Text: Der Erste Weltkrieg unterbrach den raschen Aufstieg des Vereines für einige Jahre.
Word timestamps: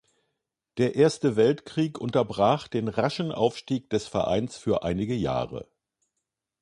Der 0.77 0.95
Erste 0.95 1.35
Weltkrieg 1.35 1.99
unterbrach 1.99 2.67
den 2.67 2.87
raschen 2.87 3.31
Aufstieg 3.31 3.87
des 3.91 4.07
Vereines 4.07 4.57
für 4.57 4.81
einige 4.81 5.13
Jahre. 5.13 5.67